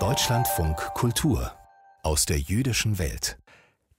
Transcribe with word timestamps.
Deutschlandfunk 0.00 0.76
Kultur 0.94 1.52
aus 2.02 2.26
der 2.26 2.40
jüdischen 2.40 2.98
Welt. 2.98 3.38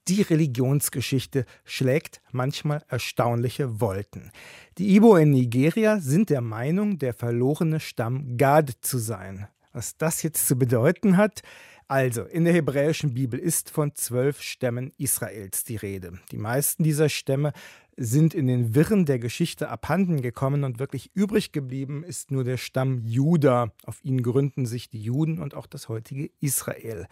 Die 0.06 0.20
Religionsgeschichte 0.20 1.46
schlägt 1.64 2.20
manchmal 2.30 2.84
erstaunliche 2.88 3.80
Wolken. 3.80 4.32
Die 4.76 4.94
Ibo 4.94 5.16
in 5.16 5.30
Nigeria 5.30 5.98
sind 5.98 6.28
der 6.28 6.42
Meinung, 6.42 6.98
der 6.98 7.14
verlorene 7.14 7.80
Stamm 7.80 8.36
Gad 8.36 8.70
zu 8.82 8.98
sein. 8.98 9.48
Was 9.76 9.98
das 9.98 10.22
jetzt 10.22 10.48
zu 10.48 10.56
bedeuten 10.56 11.18
hat, 11.18 11.42
also, 11.86 12.22
in 12.22 12.46
der 12.46 12.54
hebräischen 12.54 13.12
Bibel 13.12 13.38
ist 13.38 13.68
von 13.68 13.94
zwölf 13.94 14.40
Stämmen 14.40 14.94
Israels 14.96 15.64
die 15.64 15.76
Rede. 15.76 16.18
Die 16.32 16.38
meisten 16.38 16.82
dieser 16.82 17.10
Stämme 17.10 17.52
sind 17.94 18.32
in 18.32 18.46
den 18.46 18.74
Wirren 18.74 19.04
der 19.04 19.18
Geschichte 19.18 19.68
abhanden 19.68 20.22
gekommen 20.22 20.64
und 20.64 20.78
wirklich 20.78 21.10
übrig 21.14 21.52
geblieben 21.52 22.04
ist 22.04 22.30
nur 22.30 22.42
der 22.42 22.56
Stamm 22.56 23.02
Juda. 23.04 23.70
Auf 23.84 24.02
ihn 24.02 24.22
gründen 24.22 24.64
sich 24.64 24.88
die 24.88 25.02
Juden 25.02 25.40
und 25.40 25.54
auch 25.54 25.66
das 25.66 25.90
heutige 25.90 26.30
Israel. 26.40 27.06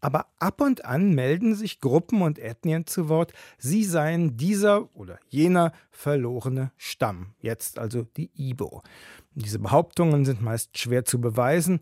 Aber 0.00 0.26
ab 0.38 0.60
und 0.60 0.84
an 0.84 1.14
melden 1.14 1.54
sich 1.54 1.80
Gruppen 1.80 2.22
und 2.22 2.38
Ethnien 2.38 2.86
zu 2.86 3.08
Wort, 3.08 3.32
sie 3.58 3.82
seien 3.82 4.36
dieser 4.36 4.94
oder 4.94 5.18
jener 5.28 5.72
verlorene 5.90 6.70
Stamm, 6.76 7.34
jetzt 7.40 7.78
also 7.78 8.02
die 8.16 8.30
Ibo. 8.36 8.82
Diese 9.34 9.58
Behauptungen 9.58 10.24
sind 10.24 10.40
meist 10.40 10.78
schwer 10.78 11.04
zu 11.04 11.20
beweisen, 11.20 11.80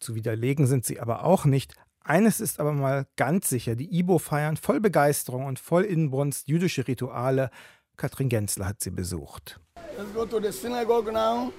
zu 0.00 0.14
widerlegen 0.14 0.66
sind 0.66 0.84
sie 0.84 1.00
aber 1.00 1.24
auch 1.24 1.46
nicht. 1.46 1.74
Eines 2.00 2.40
ist 2.40 2.60
aber 2.60 2.72
mal 2.72 3.06
ganz 3.16 3.48
sicher, 3.48 3.74
die 3.74 3.98
Ibo 3.98 4.18
feiern 4.18 4.56
voll 4.56 4.80
Begeisterung 4.80 5.46
und 5.46 5.58
voll 5.58 5.82
Inbrunst 5.82 6.48
jüdische 6.48 6.86
Rituale. 6.86 7.50
Katrin 7.96 8.28
Gensler 8.28 8.66
hat 8.66 8.82
sie 8.82 8.90
besucht. 8.90 9.58
Let's 9.96 10.12
go 10.12 10.26
to 10.26 10.38
the 10.38 10.52
synagogue 10.52 11.10
now. 11.10 11.50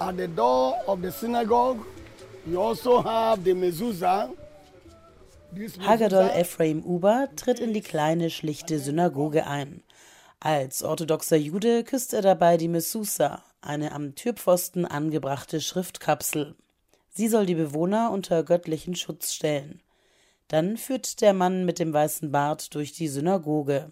At 0.00 0.16
the 0.18 0.26
door 0.26 0.74
of 0.86 0.98
the 1.00 1.10
synagogue, 1.10 1.86
you 2.44 2.60
also 2.60 3.02
have 3.02 3.42
the 3.44 3.54
mezuzah. 3.54 4.28
Haggadol 5.80 6.30
Ephraim 6.34 6.82
Uber 6.84 7.28
tritt 7.34 7.60
in 7.60 7.72
die 7.72 7.80
kleine, 7.80 8.30
schlichte 8.30 8.78
Synagoge 8.78 9.46
ein. 9.46 9.82
Als 10.38 10.82
orthodoxer 10.82 11.36
Jude 11.36 11.82
küsst 11.82 12.12
er 12.12 12.22
dabei 12.22 12.56
die 12.56 12.68
Messusa, 12.68 13.42
eine 13.62 13.92
am 13.92 14.14
Türpfosten 14.14 14.84
angebrachte 14.84 15.60
Schriftkapsel. 15.60 16.54
Sie 17.10 17.28
soll 17.28 17.46
die 17.46 17.54
Bewohner 17.54 18.10
unter 18.10 18.42
göttlichen 18.42 18.94
Schutz 18.94 19.32
stellen. 19.32 19.80
Dann 20.48 20.76
führt 20.76 21.22
der 21.22 21.32
Mann 21.32 21.64
mit 21.64 21.78
dem 21.78 21.92
weißen 21.92 22.30
Bart 22.30 22.74
durch 22.74 22.92
die 22.92 23.08
Synagoge. 23.08 23.90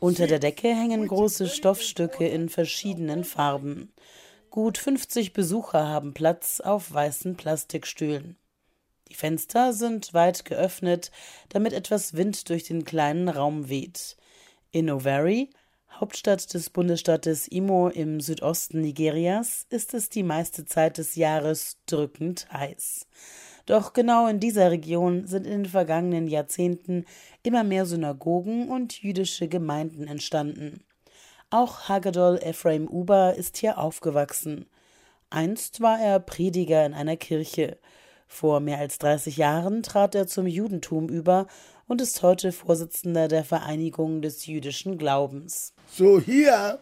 Unter 0.00 0.26
der 0.26 0.38
Decke 0.38 0.68
hängen 0.68 1.08
große 1.08 1.48
Stoffstücke 1.48 2.28
in 2.28 2.48
verschiedenen 2.48 3.24
Farben. 3.24 3.92
Gut 4.58 4.76
50 4.76 5.34
Besucher 5.34 5.86
haben 5.86 6.14
Platz 6.14 6.58
auf 6.58 6.92
weißen 6.92 7.36
Plastikstühlen. 7.36 8.36
Die 9.06 9.14
Fenster 9.14 9.72
sind 9.72 10.14
weit 10.14 10.44
geöffnet, 10.44 11.12
damit 11.48 11.72
etwas 11.72 12.14
Wind 12.14 12.48
durch 12.48 12.64
den 12.64 12.84
kleinen 12.84 13.28
Raum 13.28 13.68
weht. 13.68 14.16
In 14.72 14.90
Owerri, 14.90 15.50
Hauptstadt 15.92 16.52
des 16.54 16.70
Bundesstaates 16.70 17.46
Imo 17.46 17.86
im 17.86 18.18
Südosten 18.18 18.80
Nigerias, 18.80 19.64
ist 19.70 19.94
es 19.94 20.08
die 20.08 20.24
meiste 20.24 20.64
Zeit 20.64 20.98
des 20.98 21.14
Jahres 21.14 21.76
drückend 21.86 22.52
heiß. 22.52 23.06
Doch 23.64 23.92
genau 23.92 24.26
in 24.26 24.40
dieser 24.40 24.72
Region 24.72 25.28
sind 25.28 25.46
in 25.46 25.62
den 25.62 25.70
vergangenen 25.70 26.26
Jahrzehnten 26.26 27.04
immer 27.44 27.62
mehr 27.62 27.86
Synagogen 27.86 28.70
und 28.70 29.00
jüdische 29.00 29.46
Gemeinden 29.46 30.08
entstanden. 30.08 30.82
Auch 31.50 31.88
Hagedol 31.88 32.38
Ephraim 32.42 32.86
Uber 32.88 33.34
ist 33.34 33.56
hier 33.56 33.78
aufgewachsen. 33.78 34.66
Einst 35.30 35.80
war 35.80 35.98
er 35.98 36.20
Prediger 36.20 36.84
in 36.84 36.92
einer 36.92 37.16
Kirche. 37.16 37.78
Vor 38.26 38.60
mehr 38.60 38.78
als 38.78 38.98
30 38.98 39.38
Jahren 39.38 39.82
trat 39.82 40.14
er 40.14 40.26
zum 40.26 40.46
Judentum 40.46 41.08
über 41.08 41.46
und 41.86 42.02
ist 42.02 42.22
heute 42.22 42.52
Vorsitzender 42.52 43.28
der 43.28 43.44
Vereinigung 43.44 44.20
des 44.20 44.44
jüdischen 44.44 44.98
Glaubens. 44.98 45.72
So 45.90 46.20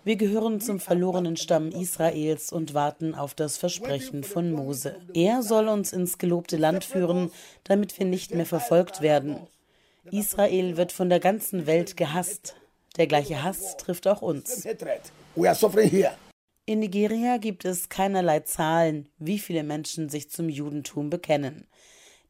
Wir 0.03 0.17
gehören 0.17 0.61
zum 0.61 0.81
verlorenen 0.81 1.37
Stamm 1.37 1.69
Israels 1.71 2.53
und 2.53 2.75
warten 2.75 3.15
auf 3.15 3.35
das 3.35 3.59
Versprechen 3.59 4.25
von 4.25 4.51
Mose. 4.51 4.97
Er 5.15 5.45
soll 5.45 5.69
uns 5.69 5.93
ins 5.93 6.19
gelobte 6.19 6.57
Land 6.57 6.83
führen, 6.83 7.31
damit 7.63 7.97
wir 8.01 8.07
nicht 8.07 8.35
mehr 8.35 8.47
verfolgt 8.47 9.01
werden. 9.01 9.39
Israel 10.11 10.77
wird 10.77 10.91
von 10.91 11.09
der 11.09 11.21
ganzen 11.21 11.67
Welt 11.69 11.97
gehasst. 11.97 12.57
Der 12.97 13.07
gleiche 13.07 13.43
Hass 13.43 13.77
trifft 13.77 14.07
auch 14.07 14.23
uns. 14.23 14.65
In 16.69 16.81
Nigeria 16.81 17.37
gibt 17.37 17.65
es 17.65 17.89
keinerlei 17.89 18.41
Zahlen, 18.41 19.09
wie 19.19 19.39
viele 19.39 19.63
Menschen 19.63 20.09
sich 20.09 20.31
zum 20.31 20.49
Judentum 20.49 21.11
bekennen. 21.11 21.67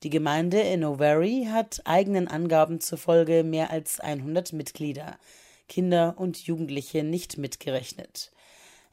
Die 0.02 0.10
Gemeinde 0.10 0.60
in 0.60 0.84
Owerri 0.84 1.48
hat 1.50 1.80
eigenen 1.84 2.28
Angaben 2.28 2.80
zufolge 2.80 3.44
mehr 3.44 3.70
als 3.70 3.98
100 3.98 4.52
Mitglieder, 4.52 5.18
Kinder 5.68 6.16
und 6.18 6.38
Jugendliche 6.38 7.02
nicht 7.02 7.38
mitgerechnet. 7.38 8.30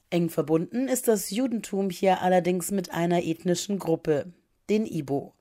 Eng 0.10 0.30
verbunden 0.30 0.88
ist 0.88 1.08
das 1.08 1.30
Judentum 1.32 1.90
hier 1.90 2.22
allerdings 2.22 2.72
mit 2.72 2.92
einer 2.92 3.24
ethnischen 3.24 3.80
Gruppe, 3.80 4.32
den 4.70 4.86
Ibo. 4.86 5.34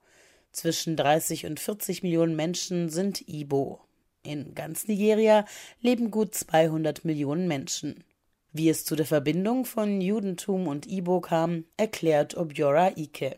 Zwischen 0.51 0.97
30 0.97 1.45
und 1.45 1.59
40 1.59 2.03
Millionen 2.03 2.35
Menschen 2.35 2.89
sind 2.89 3.27
Ibo. 3.27 3.79
In 4.25 4.55
ganz 4.55 4.87
Nigeria 4.87 5.43
leben 5.81 6.09
gut 6.09 6.33
200 6.33 7.03
Millionen 7.03 7.45
Menschen. 7.45 8.05
Wie 8.53 8.69
es 8.69 8.85
zu 8.85 8.95
der 8.95 9.05
Verbindung 9.05 9.65
von 9.65 9.99
Judentum 9.99 10.67
und 10.67 10.87
Ibo 10.87 11.19
kam, 11.19 11.65
erklärt 11.75 12.37
Obiora 12.37 12.91
Ike. 12.95 13.35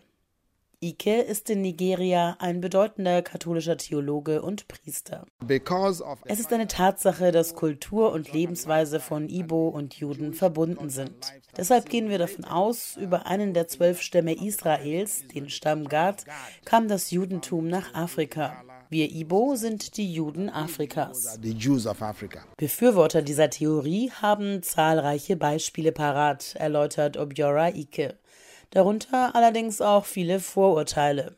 Ike 0.83 1.21
ist 1.21 1.49
in 1.49 1.61
Nigeria 1.61 2.35
ein 2.37 2.61
bedeutender 2.61 3.23
katholischer 3.23 3.77
Theologe 3.77 4.43
und 4.43 4.67
Priester. 4.67 5.25
Es 6.25 6.39
ist 6.39 6.53
eine 6.53 6.67
Tatsache, 6.67 7.31
dass 7.31 7.55
Kultur 7.55 8.11
und 8.11 8.31
Lebensweise 8.31 8.99
von 8.99 9.27
Ibo 9.27 9.69
und 9.69 9.95
Juden 9.95 10.35
verbunden 10.35 10.89
sind. 10.91 11.33
Deshalb 11.57 11.89
gehen 11.89 12.09
wir 12.09 12.19
davon 12.19 12.45
aus, 12.45 12.95
über 12.97 13.25
einen 13.25 13.55
der 13.55 13.67
zwölf 13.67 14.01
Stämme 14.01 14.35
Israels, 14.35 15.25
den 15.33 15.49
Stamm 15.49 15.87
Gad, 15.87 16.25
kam 16.63 16.87
das 16.87 17.09
Judentum 17.09 17.67
nach 17.67 17.95
Afrika. 17.95 18.63
Wir 18.95 19.11
Ibo 19.13 19.57
sind 19.57 19.97
die 19.97 20.13
Juden 20.13 20.49
Afrikas. 20.49 21.37
Befürworter 22.55 23.21
dieser 23.21 23.49
Theorie 23.49 24.09
haben 24.09 24.63
zahlreiche 24.63 25.35
Beispiele 25.35 25.91
parat, 25.91 26.55
erläutert 26.55 27.17
Obiora 27.17 27.75
Ike. 27.75 28.17
Darunter 28.69 29.35
allerdings 29.35 29.81
auch 29.81 30.05
viele 30.05 30.39
Vorurteile. 30.39 31.35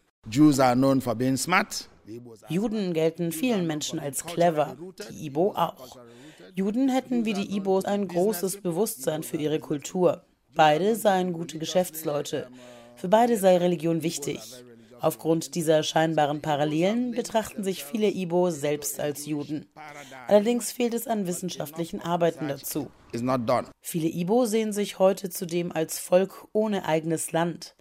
Juden 2.47 2.93
gelten 2.93 3.31
vielen 3.31 3.65
Menschen 3.65 3.97
als 3.97 4.23
clever, 4.23 4.77
die 5.09 5.25
Ibo 5.25 5.53
auch. 5.53 5.97
Juden 6.53 6.89
hätten 6.89 7.25
wie 7.25 7.33
die 7.33 7.55
Ibos 7.55 7.85
ein 7.85 8.07
großes 8.07 8.61
Bewusstsein 8.61 9.23
für 9.23 9.37
ihre 9.37 9.59
Kultur. 9.59 10.21
Beide 10.53 10.95
seien 10.95 11.33
gute 11.33 11.57
Geschäftsleute. 11.57 12.49
Für 12.95 13.07
beide 13.07 13.35
sei 13.35 13.57
Religion 13.57 14.03
wichtig. 14.03 14.63
Aufgrund 14.99 15.55
dieser 15.55 15.83
scheinbaren 15.83 16.41
Parallelen 16.41 17.11
betrachten 17.11 17.63
sich 17.63 17.83
viele 17.83 18.09
Ibo 18.09 18.49
selbst 18.49 18.99
als 18.99 19.25
Juden. 19.25 19.67
Allerdings 20.27 20.71
fehlt 20.71 20.93
es 20.93 21.07
an 21.07 21.27
wissenschaftlichen 21.27 22.01
Arbeiten 22.01 22.47
dazu. 22.47 22.89
Viele 23.81 24.07
Ibo 24.07 24.45
sehen 24.45 24.73
sich 24.73 24.99
heute 24.99 25.29
zudem 25.29 25.71
als 25.71 25.99
Volk 25.99 26.47
ohne 26.53 26.85
eigenes 26.85 27.31
Land. 27.31 27.75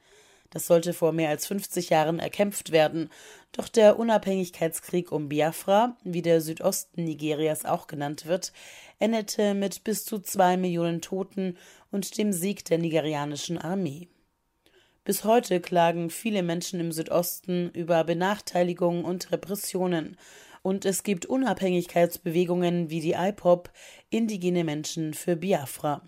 Das 0.50 0.66
sollte 0.66 0.94
vor 0.94 1.12
mehr 1.12 1.28
als 1.30 1.46
50 1.46 1.90
Jahren 1.90 2.18
erkämpft 2.18 2.70
werden, 2.70 3.10
doch 3.52 3.68
der 3.68 3.98
Unabhängigkeitskrieg 3.98 5.12
um 5.12 5.28
Biafra, 5.28 5.96
wie 6.04 6.22
der 6.22 6.40
Südosten 6.40 7.04
Nigerias 7.04 7.64
auch 7.64 7.86
genannt 7.86 8.26
wird, 8.26 8.52
endete 8.98 9.54
mit 9.54 9.84
bis 9.84 10.04
zu 10.04 10.18
zwei 10.18 10.56
Millionen 10.56 11.00
Toten 11.00 11.56
und 11.90 12.16
dem 12.16 12.32
Sieg 12.32 12.64
der 12.64 12.78
nigerianischen 12.78 13.58
Armee. 13.58 14.08
Bis 15.06 15.22
heute 15.22 15.60
klagen 15.60 16.10
viele 16.10 16.42
Menschen 16.42 16.80
im 16.80 16.90
Südosten 16.90 17.70
über 17.70 18.02
Benachteiligungen 18.02 19.04
und 19.04 19.30
Repressionen. 19.30 20.16
Und 20.62 20.84
es 20.84 21.04
gibt 21.04 21.26
Unabhängigkeitsbewegungen 21.26 22.90
wie 22.90 22.98
die 22.98 23.12
IPOP, 23.12 23.70
indigene 24.10 24.64
Menschen 24.64 25.14
für 25.14 25.36
Biafra. 25.36 26.02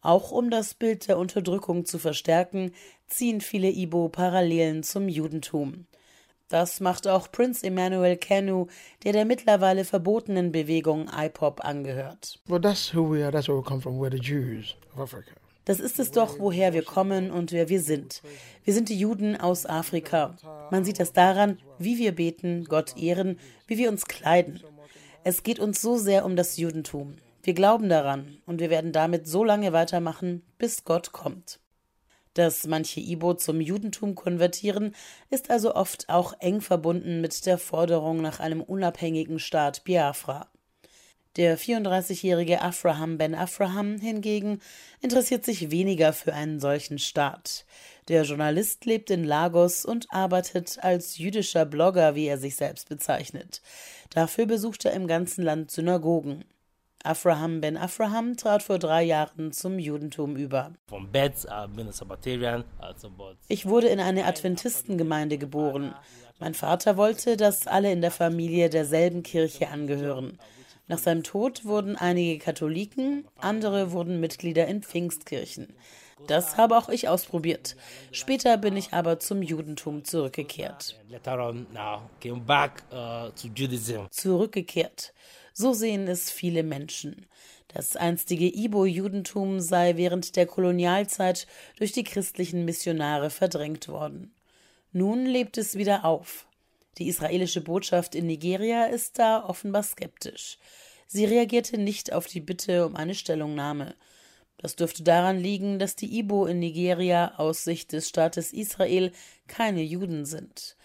Auch 0.00 0.30
um 0.30 0.48
das 0.48 0.72
Bild 0.72 1.08
der 1.08 1.18
Unterdrückung 1.18 1.84
zu 1.84 1.98
verstärken, 1.98 2.72
ziehen 3.06 3.42
viele 3.42 3.68
Ibo 3.68 4.08
Parallelen 4.08 4.82
zum 4.82 5.06
Judentum. 5.06 5.84
Das 6.48 6.80
macht 6.80 7.06
auch 7.06 7.30
Prince 7.30 7.66
Emmanuel 7.66 8.16
Kanu, 8.16 8.68
der 9.04 9.12
der 9.12 9.26
mittlerweile 9.26 9.84
verbotenen 9.84 10.52
Bewegung 10.52 11.10
IPOP 11.14 11.62
angehört. 11.62 12.40
Well, 12.48 12.62
that's 12.62 12.94
who 12.94 13.12
we 13.12 13.22
are. 13.22 13.30
That's 13.30 13.46
where 13.46 13.58
we 13.58 13.62
come 13.62 13.82
from. 13.82 13.98
We're 13.98 14.10
the 14.10 14.18
Jews 14.18 14.74
of 14.94 15.00
Africa. 15.00 15.32
Das 15.70 15.78
ist 15.78 16.00
es 16.00 16.10
doch, 16.10 16.40
woher 16.40 16.72
wir 16.72 16.82
kommen 16.82 17.30
und 17.30 17.52
wer 17.52 17.68
wir 17.68 17.80
sind. 17.80 18.22
Wir 18.64 18.74
sind 18.74 18.88
die 18.88 18.98
Juden 18.98 19.36
aus 19.36 19.66
Afrika. 19.66 20.34
Man 20.72 20.84
sieht 20.84 20.98
das 20.98 21.12
daran, 21.12 21.60
wie 21.78 21.96
wir 21.96 22.12
beten, 22.12 22.64
Gott 22.64 22.96
ehren, 22.96 23.38
wie 23.68 23.78
wir 23.78 23.88
uns 23.88 24.06
kleiden. 24.06 24.60
Es 25.22 25.44
geht 25.44 25.60
uns 25.60 25.80
so 25.80 25.96
sehr 25.96 26.24
um 26.24 26.34
das 26.34 26.56
Judentum. 26.56 27.18
Wir 27.44 27.54
glauben 27.54 27.88
daran 27.88 28.38
und 28.46 28.58
wir 28.58 28.68
werden 28.68 28.90
damit 28.90 29.28
so 29.28 29.44
lange 29.44 29.72
weitermachen, 29.72 30.42
bis 30.58 30.82
Gott 30.82 31.12
kommt. 31.12 31.60
Dass 32.34 32.66
manche 32.66 32.98
Ibo 32.98 33.34
zum 33.34 33.60
Judentum 33.60 34.16
konvertieren, 34.16 34.96
ist 35.30 35.50
also 35.50 35.76
oft 35.76 36.08
auch 36.08 36.34
eng 36.40 36.60
verbunden 36.60 37.20
mit 37.20 37.46
der 37.46 37.58
Forderung 37.58 38.20
nach 38.20 38.40
einem 38.40 38.60
unabhängigen 38.60 39.38
Staat 39.38 39.84
Biafra. 39.84 40.48
Der 41.36 41.56
34-jährige 41.56 42.60
Afraham 42.60 43.16
Ben 43.16 43.36
Afraham 43.36 43.98
hingegen 43.98 44.60
interessiert 45.00 45.44
sich 45.44 45.70
weniger 45.70 46.12
für 46.12 46.34
einen 46.34 46.58
solchen 46.58 46.98
Staat. 46.98 47.66
Der 48.08 48.24
Journalist 48.24 48.84
lebt 48.84 49.10
in 49.10 49.22
Lagos 49.22 49.84
und 49.84 50.08
arbeitet 50.10 50.78
als 50.82 51.18
jüdischer 51.18 51.64
Blogger, 51.66 52.16
wie 52.16 52.26
er 52.26 52.38
sich 52.38 52.56
selbst 52.56 52.88
bezeichnet. 52.88 53.62
Dafür 54.10 54.46
besucht 54.46 54.84
er 54.84 54.92
im 54.92 55.06
ganzen 55.06 55.44
Land 55.44 55.70
Synagogen. 55.70 56.44
Afraham 57.04 57.60
Ben 57.60 57.76
Afraham 57.76 58.36
trat 58.36 58.64
vor 58.64 58.80
drei 58.80 59.04
Jahren 59.04 59.52
zum 59.52 59.78
Judentum 59.78 60.34
über. 60.34 60.72
Ich 63.46 63.66
wurde 63.66 63.86
in 63.86 64.00
eine 64.00 64.24
Adventistengemeinde 64.24 65.38
geboren. 65.38 65.94
Mein 66.40 66.54
Vater 66.54 66.96
wollte, 66.96 67.36
dass 67.36 67.68
alle 67.68 67.92
in 67.92 68.00
der 68.00 68.10
Familie 68.10 68.68
derselben 68.68 69.22
Kirche 69.22 69.68
angehören. 69.68 70.38
Nach 70.90 70.98
seinem 70.98 71.22
Tod 71.22 71.64
wurden 71.64 71.94
einige 71.94 72.40
Katholiken, 72.40 73.24
andere 73.38 73.92
wurden 73.92 74.18
Mitglieder 74.18 74.66
in 74.66 74.82
Pfingstkirchen. 74.82 75.72
Das 76.26 76.56
habe 76.56 76.76
auch 76.76 76.88
ich 76.88 77.08
ausprobiert. 77.08 77.76
Später 78.10 78.56
bin 78.58 78.76
ich 78.76 78.92
aber 78.92 79.20
zum 79.20 79.40
Judentum 79.40 80.04
zurückgekehrt. 80.04 80.98
Zurückgekehrt. 84.10 85.14
So 85.52 85.74
sehen 85.74 86.08
es 86.08 86.32
viele 86.32 86.64
Menschen. 86.64 87.26
Das 87.68 87.94
einstige 87.94 88.52
Ibo-Judentum 88.52 89.60
sei 89.60 89.96
während 89.96 90.34
der 90.34 90.46
Kolonialzeit 90.46 91.46
durch 91.78 91.92
die 91.92 92.02
christlichen 92.02 92.64
Missionare 92.64 93.30
verdrängt 93.30 93.86
worden. 93.86 94.34
Nun 94.90 95.24
lebt 95.24 95.56
es 95.56 95.76
wieder 95.76 96.04
auf. 96.04 96.48
Die 96.98 97.08
israelische 97.08 97.60
Botschaft 97.60 98.14
in 98.14 98.26
Nigeria 98.26 98.86
ist 98.86 99.18
da 99.18 99.44
offenbar 99.44 99.82
skeptisch. 99.82 100.58
Sie 101.06 101.24
reagierte 101.24 101.78
nicht 101.78 102.12
auf 102.12 102.26
die 102.26 102.40
Bitte 102.40 102.86
um 102.86 102.96
eine 102.96 103.14
Stellungnahme. 103.14 103.94
Das 104.58 104.76
dürfte 104.76 105.02
daran 105.02 105.38
liegen, 105.38 105.78
dass 105.78 105.96
die 105.96 106.18
Ibo 106.18 106.46
in 106.46 106.58
Nigeria 106.58 107.34
aus 107.38 107.64
Sicht 107.64 107.92
des 107.92 108.08
Staates 108.08 108.52
Israel 108.52 109.10
keine 109.46 109.82
Juden 109.82 110.26
sind. 110.26 110.76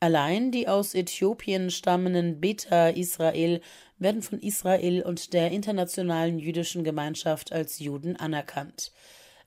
Allein 0.00 0.50
die 0.50 0.68
aus 0.68 0.94
Äthiopien 0.94 1.70
stammenden 1.70 2.40
Beta 2.40 2.88
Israel 2.88 3.60
werden 3.98 4.20
von 4.20 4.40
Israel 4.40 5.02
und 5.02 5.32
der 5.32 5.52
internationalen 5.52 6.38
jüdischen 6.38 6.84
Gemeinschaft 6.84 7.52
als 7.52 7.78
Juden 7.78 8.16
anerkannt. 8.16 8.92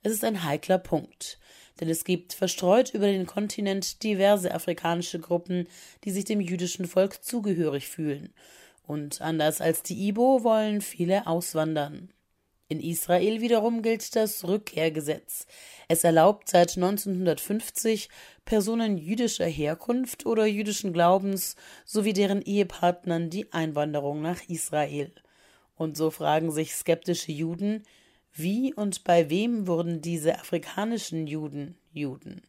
Es 0.02 0.12
ist 0.12 0.24
ein 0.24 0.44
heikler 0.44 0.78
Punkt, 0.78 1.38
denn 1.80 1.88
es 1.88 2.04
gibt 2.04 2.32
verstreut 2.32 2.94
über 2.94 3.06
den 3.06 3.26
Kontinent 3.26 4.02
diverse 4.02 4.54
afrikanische 4.54 5.20
Gruppen, 5.20 5.68
die 6.04 6.10
sich 6.10 6.24
dem 6.24 6.40
jüdischen 6.40 6.86
Volk 6.86 7.22
zugehörig 7.22 7.88
fühlen. 7.88 8.32
Und 8.86 9.20
anders 9.20 9.60
als 9.60 9.82
die 9.82 10.08
Ibo 10.08 10.44
wollen 10.44 10.80
viele 10.80 11.26
auswandern. 11.26 12.10
In 12.68 12.80
Israel 12.80 13.40
wiederum 13.40 13.80
gilt 13.80 14.16
das 14.16 14.44
Rückkehrgesetz. 14.44 15.46
Es 15.86 16.02
erlaubt 16.02 16.48
seit 16.48 16.76
1950 16.76 18.08
Personen 18.44 18.98
jüdischer 18.98 19.46
Herkunft 19.46 20.26
oder 20.26 20.46
jüdischen 20.46 20.92
Glaubens 20.92 21.54
sowie 21.84 22.12
deren 22.12 22.42
Ehepartnern 22.42 23.30
die 23.30 23.52
Einwanderung 23.52 24.20
nach 24.20 24.42
Israel. 24.48 25.12
Und 25.76 25.96
so 25.96 26.10
fragen 26.10 26.50
sich 26.50 26.74
skeptische 26.74 27.30
Juden, 27.30 27.84
wie 28.38 28.74
und 28.74 29.04
bei 29.04 29.30
wem 29.30 29.66
wurden 29.66 30.02
diese 30.02 30.38
afrikanischen 30.38 31.26
Juden 31.26 31.76
Juden? 31.92 32.42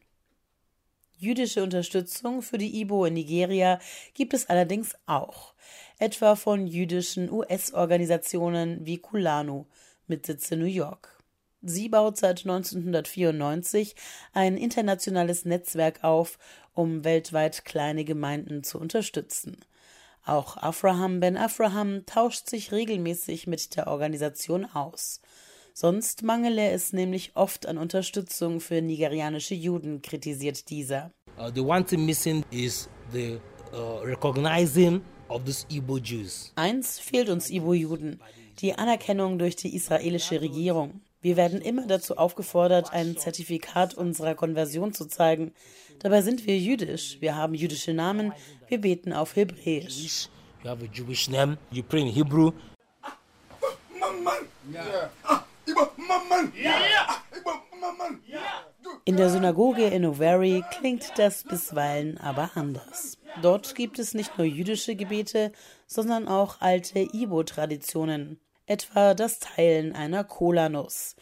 Jüdische 1.17 1.63
Unterstützung 1.63 2.41
für 2.41 2.57
die 2.57 2.79
Ibo 2.81 3.05
in 3.05 3.15
Nigeria 3.15 3.79
gibt 4.13 4.33
es 4.33 4.49
allerdings 4.49 4.95
auch, 5.05 5.53
etwa 5.97 6.35
von 6.35 6.67
jüdischen 6.67 7.31
US-Organisationen 7.31 8.85
wie 8.85 8.97
Kulanu, 8.97 9.65
mit 10.07 10.25
Sitz 10.25 10.51
in 10.51 10.59
New 10.59 10.65
York. 10.65 11.17
Sie 11.61 11.89
baut 11.89 12.17
seit 12.17 12.41
1994 12.41 13.95
ein 14.33 14.57
internationales 14.57 15.45
Netzwerk 15.45 16.03
auf, 16.03 16.37
um 16.73 17.03
weltweit 17.03 17.65
kleine 17.65 18.05
Gemeinden 18.05 18.63
zu 18.63 18.79
unterstützen. 18.79 19.57
Auch 20.25 20.57
Afraham 20.57 21.19
Ben 21.19 21.37
Afraham 21.37 22.05
tauscht 22.05 22.49
sich 22.49 22.71
regelmäßig 22.71 23.47
mit 23.47 23.75
der 23.75 23.87
Organisation 23.87 24.65
aus. 24.65 25.21
Sonst 25.79 26.23
mangele 26.23 26.71
es 26.71 26.91
nämlich 26.91 27.33
oft 27.35 27.67
an 27.67 27.77
Unterstützung 27.77 28.61
für 28.61 28.81
nigerianische 28.81 29.53
Juden, 29.53 30.01
kritisiert 30.01 30.71
dieser. 30.71 31.11
Uh, 31.37 31.51
the 31.53 31.61
one 31.61 31.85
thing 31.85 32.03
missing 32.03 32.43
is 32.49 32.89
the 33.11 33.39
uh, 33.73 33.99
recognizing 34.03 35.03
of 35.29 35.43
these 35.43 35.67
Igbo 35.69 35.99
Jews. 35.99 36.51
Eins 36.55 36.97
fehlt 36.97 37.29
uns 37.29 37.51
Igbo-Juden 37.51 38.19
die 38.57 38.73
Anerkennung 38.73 39.37
durch 39.37 39.55
die 39.55 39.75
israelische 39.75 40.41
Regierung. 40.41 41.01
Wir 41.21 41.37
werden 41.37 41.61
immer 41.61 41.85
dazu 41.85 42.17
aufgefordert, 42.17 42.91
ein 42.91 43.15
Zertifikat 43.15 43.93
unserer 43.93 44.33
Konversion 44.33 44.95
zu 44.95 45.05
zeigen. 45.05 45.53
Dabei 45.99 46.23
sind 46.23 46.47
wir 46.47 46.57
jüdisch, 46.57 47.17
wir 47.19 47.35
haben 47.35 47.53
jüdische 47.53 47.93
Namen, 47.93 48.33
wir 48.67 48.81
beten 48.81 49.13
auf 49.13 49.35
Hebräisch. 49.35 50.27
You 50.63 50.71
have 50.71 50.83
a 50.83 50.87
Jewish 50.91 51.29
name, 51.29 51.59
you 51.69 51.83
pray 51.83 52.01
in 52.01 52.07
Hebrew. 52.07 52.51
In 59.05 59.15
der 59.15 59.29
Synagoge 59.29 59.87
in 59.87 60.05
Ovary 60.05 60.63
klingt 60.77 61.13
das 61.17 61.43
bisweilen 61.43 62.17
aber 62.17 62.51
anders. 62.55 63.17
Dort 63.41 63.75
gibt 63.75 63.99
es 63.99 64.13
nicht 64.13 64.37
nur 64.37 64.45
jüdische 64.45 64.95
Gebete, 64.95 65.51
sondern 65.85 66.27
auch 66.27 66.61
alte 66.61 66.99
Ibo-Traditionen 66.99 68.39
etwa 68.65 69.13
das 69.13 69.39
Teilen 69.39 69.95
einer 69.95 70.23
Cola-Nuss. 70.23 71.15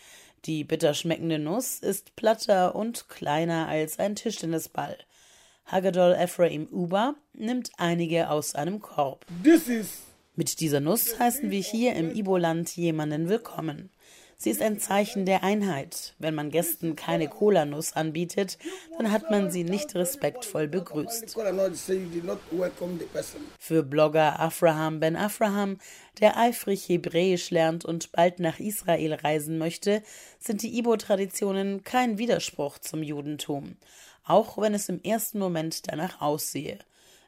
Die 0.46 0.64
bitter 0.64 0.94
schmeckende 0.94 1.40
Nuss 1.40 1.80
ist 1.80 2.16
platter 2.16 2.76
und 2.76 3.08
kleiner 3.08 3.68
als 3.68 4.00
ein 4.00 4.16
Tischtennisball. 4.16 4.98
Hagedol 5.66 6.14
Ephraim 6.14 6.68
Uba 6.72 7.16
nimmt 7.34 7.72
einige 7.78 8.30
aus 8.30 8.54
einem 8.56 8.80
Korb. 8.80 9.26
Mit 10.36 10.60
dieser 10.60 10.80
Nuss 10.80 11.18
heißen 11.20 11.50
wir 11.50 11.62
hier 11.62 11.96
im 11.96 12.14
Ibo-Land 12.14 12.76
jemanden 12.76 13.30
willkommen. 13.30 13.90
Sie 14.38 14.50
ist 14.50 14.62
ein 14.62 14.80
Zeichen 14.80 15.26
der 15.26 15.44
Einheit. 15.44 16.14
Wenn 16.20 16.36
man 16.36 16.52
Gästen 16.52 16.96
keine 16.96 17.28
Cola-Nuss 17.28 17.94
anbietet, 17.94 18.58
dann 18.98 19.12
hat 19.12 19.32
man 19.32 19.50
sie 19.50 19.64
nicht 19.64 19.96
respektvoll 19.96 20.68
begrüßt. 20.68 21.36
Für 23.60 23.84
Blogger 23.84 24.40
Afraham 24.40 25.00
Ben 25.00 25.16
Afraham, 25.16 25.78
der 26.20 26.38
eifrig 26.38 26.88
Hebräisch 26.90 27.50
lernt 27.50 27.86
und 27.86 28.12
bald 28.12 28.40
nach 28.40 28.60
Israel 28.60 29.14
reisen 29.14 29.58
möchte, 29.58 30.04
sind 30.40 30.62
die 30.62 30.78
Ibo-Traditionen 30.78 31.84
kein 31.84 32.18
Widerspruch 32.18 32.78
zum 32.80 33.04
Judentum, 33.04 33.78
auch 34.26 34.58
wenn 34.58 34.74
es 34.74 34.90
im 34.90 35.02
ersten 35.02 35.40
Moment 35.40 35.90
danach 35.90 36.22
aussehe. 36.22 36.80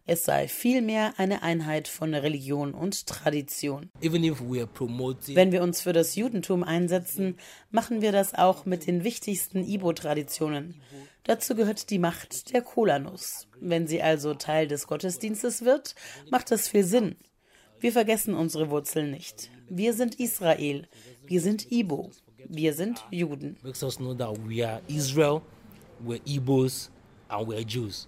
Es 0.10 0.24
sei 0.24 0.48
vielmehr 0.48 1.14
eine 1.18 1.44
Einheit 1.44 1.90
von 1.90 2.14
Religion 2.14 2.74
und 2.74 3.08
Tradition. 3.08 3.90
Wenn 4.00 5.52
wir 5.52 5.62
uns 5.62 5.82
für 5.82 5.92
das 5.92 6.16
Judentum 6.16 6.64
einsetzen, 6.64 7.36
machen 7.72 8.02
wir 8.02 8.14
das 8.14 8.34
auch 8.34 8.66
mit 8.66 8.88
den 8.88 9.04
wichtigsten 9.04 9.68
Ibo-Traditionen. 9.68 10.82
Dazu 11.26 11.56
gehört 11.56 11.90
die 11.90 12.00
Macht 12.00 12.54
der 12.54 12.62
Kolanus. 12.62 13.50
Wenn 13.60 13.86
sie 13.86 14.02
also 14.02 14.34
Teil 14.34 14.70
des 14.70 14.88
Gottesdienstes 14.88 15.66
wird, 15.66 15.94
macht 16.32 16.52
das 16.52 16.70
viel 16.70 16.86
Sinn. 16.86 17.18
Wir 17.82 17.92
vergessen 17.92 18.34
unsere 18.34 18.70
Wurzeln 18.70 19.12
nicht. 19.12 19.52
Wir 19.68 19.94
sind 19.94 20.22
Israel. 20.22 20.88
Wir 21.26 21.42
sind 21.42 21.70
Ibo. 21.70 22.12
Wir 22.48 22.74
sind 22.74 23.04
Juden. 23.12 23.58
Makes 23.62 23.84
us 23.84 23.98
know 23.98 24.14
that 24.14 24.38
we 24.48 24.66
are 24.66 24.82
Israel, 24.88 25.42
we're 26.02 26.22
Ibos 26.26 26.90
and 27.28 27.46
we're 27.46 27.66
Jews. 27.66 28.08